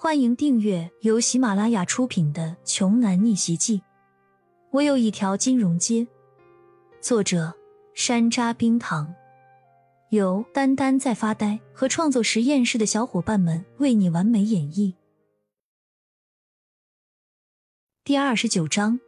[0.00, 3.78] 欢迎订阅由喜马拉雅出品的《穷男逆袭记》。
[4.70, 6.06] 我有一条金融街。
[7.00, 7.52] 作者：
[7.94, 9.12] 山楂冰糖，
[10.10, 14.94] 由丹丹在发呆和创作实验室的小伙伴们为你完美演绎。
[18.04, 19.00] 第二十九章，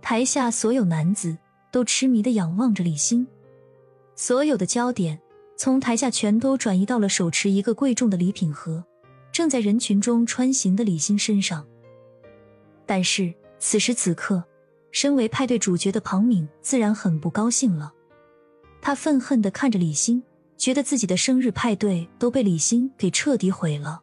[0.00, 1.36] 台下所有男子
[1.72, 3.26] 都痴迷的仰望着李欣，
[4.14, 5.20] 所有的焦点
[5.56, 8.84] 从台下全都转移到了手持一个贵重的礼品盒。
[9.34, 11.66] 正在人群中穿行的李欣身上，
[12.86, 14.44] 但是此时此刻，
[14.92, 17.92] 身为派对主角的庞敏自然很不高兴了。
[18.80, 20.22] 他愤恨的看着李欣，
[20.56, 24.02] 觉得自己的生日派对都被李欣给彻底毁了。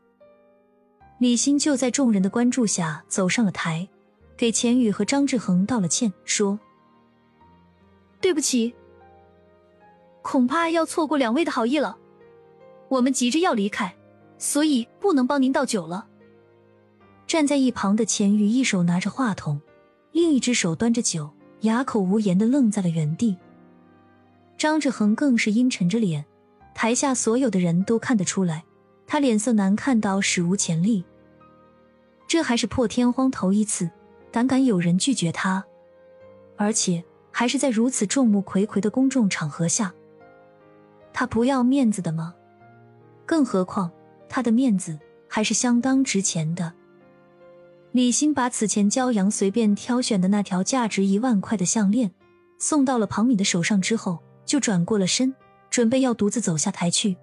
[1.17, 3.87] 李欣就在众人的关注下走上了台，
[4.35, 6.59] 给钱宇和张志恒道了歉，说
[8.19, 8.75] ：“对不起，
[10.21, 11.97] 恐怕要错过两位的好意了，
[12.89, 13.95] 我们急着要离开。”
[14.41, 16.07] 所以不能帮您倒酒了。
[17.27, 19.61] 站在一旁的钱宇一手拿着话筒，
[20.11, 21.29] 另一只手端着酒，
[21.61, 23.37] 哑口无言的愣在了原地。
[24.57, 26.25] 张志恒更是阴沉着脸，
[26.73, 28.65] 台下所有的人都看得出来，
[29.05, 31.05] 他脸色难看到史无前例。
[32.27, 33.91] 这还是破天荒头一次，
[34.31, 35.63] 胆敢有人拒绝他，
[36.57, 39.93] 而且还是在如此众目睽睽的公众场合下，
[41.13, 42.33] 他不要面子的吗？
[43.23, 43.91] 更何况。
[44.33, 46.71] 他的面子还是相当值钱的。
[47.91, 52.13] 李欣把此前骄阳随便挑选的那条价值一万块的项链
[52.57, 55.35] 送到了庞敏的手上之后，就转过了身，
[55.69, 57.17] 准备要独自走下台去。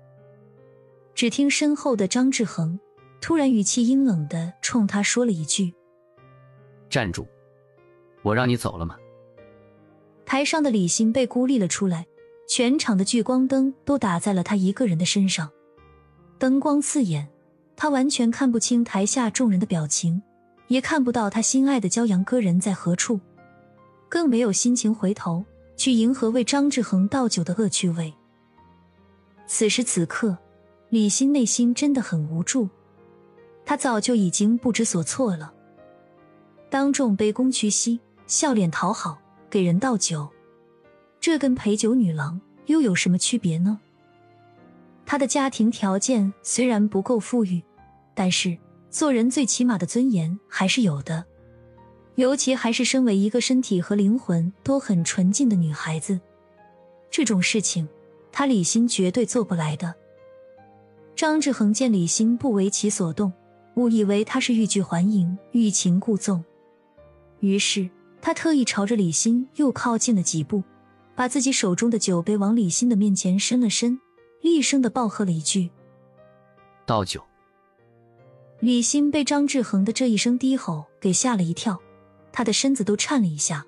[1.14, 2.78] 只听身后的张志恒
[3.22, 5.72] 突然语气阴冷的冲他说了一句
[6.90, 7.26] ：“站住！
[8.22, 8.96] 我让你走了吗？”
[10.26, 12.06] 台上的李欣被孤立了出来，
[12.46, 15.50] 全场的聚光灯都打在了他一个人的身上。
[16.38, 17.28] 灯光刺眼，
[17.74, 20.22] 他完全看不清台下众人的表情，
[20.68, 23.18] 也看不到他心爱的骄阳哥人在何处，
[24.08, 25.44] 更没有心情回头
[25.76, 28.14] 去迎合为张志恒倒酒的恶趣味。
[29.48, 30.38] 此时此刻，
[30.90, 32.68] 李欣内心真的很无助，
[33.64, 35.52] 他早就已经不知所措了。
[36.70, 37.98] 当众卑躬屈膝、
[38.28, 39.18] 笑脸讨好
[39.50, 40.28] 给人倒酒，
[41.18, 43.80] 这跟陪酒女郎又有什么区别呢？
[45.10, 47.62] 他的家庭条件虽然不够富裕，
[48.14, 48.54] 但是
[48.90, 51.24] 做人最起码的尊严还是有的，
[52.16, 56.20] 尤其还是身为一个身体和灵魂都很纯净的女孩子，
[57.10, 57.88] 这种事情
[58.30, 59.94] 他李欣绝对做不来的。
[61.16, 63.32] 张志恒见李欣不为其所动，
[63.76, 66.44] 误以为他是欲拒还迎、欲擒故纵，
[67.40, 67.88] 于是
[68.20, 70.62] 他特意朝着李欣又靠近了几步，
[71.16, 73.98] 把自己手中的酒杯往李欣的面前伸了伸。
[74.40, 75.70] 厉声的暴喝了一句
[76.86, 77.22] ：“倒酒！”
[78.60, 81.80] 李欣被张志恒的这一声低吼给吓了一跳，
[82.32, 83.64] 他的身子都颤了一下。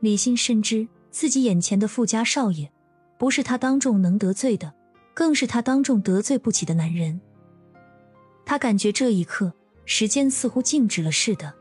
[0.00, 2.70] 李欣深知自己眼前的富家少爷
[3.18, 4.72] 不是他当众能得罪的，
[5.12, 7.20] 更是他当众得罪不起的男人。
[8.44, 9.52] 他感觉这一刻
[9.86, 11.54] 时间似乎静止了似的。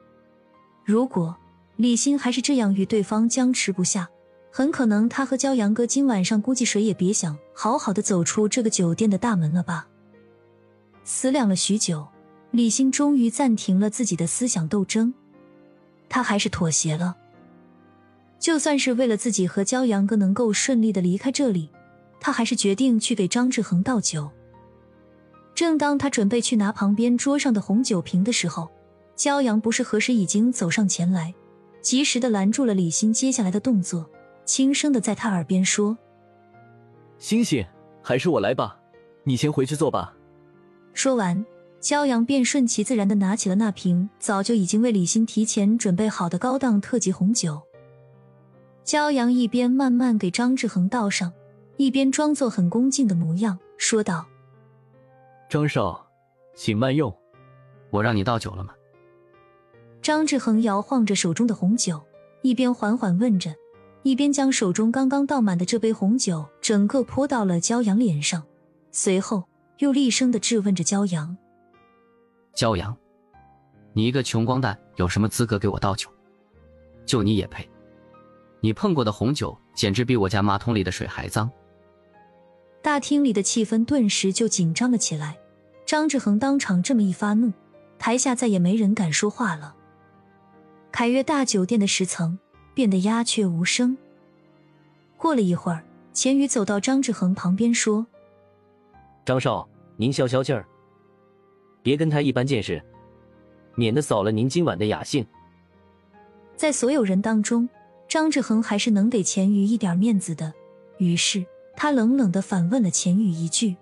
[0.84, 1.36] 如果
[1.78, 4.10] 李欣还是这样与对方僵持不下，
[4.56, 9.88] 很可能他和骄阳哥今晚上估计谁也别想好好的走出这个酒店的大门了吧。
[11.04, 12.08] 思量了许久，
[12.52, 15.12] 李欣终于暂停了自己的思想斗争，
[16.08, 17.18] 他还是妥协了。
[18.38, 21.72] 就算是为了自己和骄阳哥能够顺利的离开这里，
[22.20, 24.30] 他还是决定去给张志恒倒酒。
[25.56, 28.70] 正当他准备去拿旁边桌上的红酒瓶的时候，
[29.18, 31.34] 骄阳不是何时已经走上前来，
[31.82, 34.08] 及时的拦住了李欣接下来的动作。
[34.46, 35.98] 轻声的在他耳边说
[37.18, 37.66] ：“星星，
[38.02, 38.78] 还是我来吧，
[39.24, 40.14] 你先回去坐吧。”
[40.94, 41.46] 说完，
[41.82, 47.62] 骄阳便顺其自然的拿起了那瓶早就已经为李欣提前准备好的高档特级红酒。
[48.84, 51.32] 骄阳一边慢慢给张志恒倒上，
[51.78, 54.26] 一边装作很恭敬的模样，说道
[55.50, 56.06] ：“张少，
[56.54, 57.14] 请慢用。
[57.90, 58.74] 我让你倒酒了吗？”
[60.02, 62.02] 张志恒摇晃着手中的红酒，
[62.42, 63.56] 一边缓缓问着。
[64.04, 68.44] 一边将手中刚刚倒满的这杯红酒整个泼到了骄阳脸上，
[68.92, 69.44] 随后
[69.80, 71.36] 又厉声的质问着骄阳
[72.54, 72.96] ：“骄阳，
[73.94, 76.10] 你一个穷光蛋有什么资格给我倒酒？
[77.06, 77.68] 就你也配？
[78.60, 81.50] 你碰过的红酒简直比我家马桶里的水还脏！”
[82.84, 85.38] 大厅里的气氛顿时就紧张了起来。
[85.86, 87.54] 张志恒当场这么一发怒，
[87.98, 89.76] 台下再也没人敢说话了。
[90.92, 92.38] 凯悦大酒店的十层。
[92.74, 93.98] 变得鸦雀无声。
[95.18, 98.06] 过了一会儿，钱宇走到张志恒旁边说
[99.26, 100.66] ：“张少，您消消气儿。”
[101.82, 102.82] 别跟他一般见识，
[103.76, 105.26] 免得扫了您今晚的雅兴。
[106.56, 107.68] 在所有人当中，
[108.08, 110.54] 张志恒还是能给钱宇一点面子的，
[110.98, 113.76] 于是他冷冷的反问了钱宇一句：“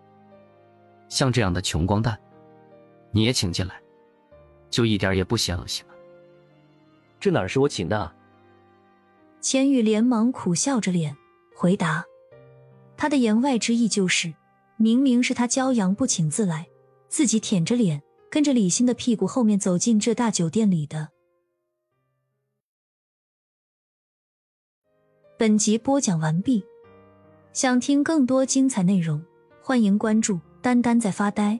[1.09, 2.17] 像这样的穷光蛋，
[3.11, 3.79] 你也请进来，
[4.69, 5.93] 就一点也不嫌恶心吗？”
[7.19, 8.15] 这哪是我请的啊？
[9.41, 11.17] 钱宇连忙苦笑着脸
[11.55, 12.05] 回答，
[12.95, 14.31] 他的言外之意就是，
[14.77, 16.67] 明明是他骄阳不请自来，
[17.09, 21.09] 自己舔着脸跟着李欣的屁股后面走进这大酒店里的。
[25.39, 26.63] 本集播讲完毕，
[27.51, 29.25] 想听更多精彩内容，
[29.63, 31.59] 欢迎关注“丹丹在发呆”。